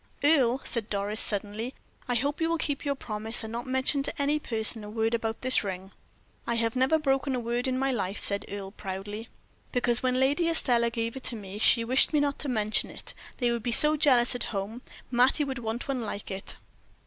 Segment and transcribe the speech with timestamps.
[0.23, 1.75] "Earle," said Doris, suddenly,
[2.07, 5.13] "I hope you will keep your promise, and not mention to any person a word
[5.13, 5.91] about this ring."
[6.47, 9.27] "I have never broken my word in my life," said Earle, proudly.
[9.71, 13.13] "Because, when Lady Estelle gave it to me, she wished me not to mention it;
[13.37, 14.81] they would be so jealous at home.
[15.11, 16.57] Mattie would want one like it."